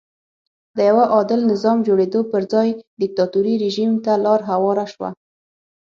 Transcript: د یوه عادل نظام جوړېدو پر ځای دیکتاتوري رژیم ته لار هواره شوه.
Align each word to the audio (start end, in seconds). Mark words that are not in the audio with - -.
د 0.75 0.77
یوه 0.89 1.05
عادل 1.13 1.39
نظام 1.51 1.77
جوړېدو 1.87 2.21
پر 2.31 2.41
ځای 2.53 2.69
دیکتاتوري 3.01 3.53
رژیم 3.65 3.91
ته 4.05 4.11
لار 4.25 4.41
هواره 4.49 4.85
شوه. 4.93 5.09